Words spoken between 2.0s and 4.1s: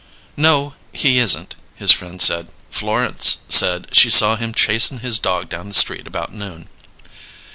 said. "Florence said she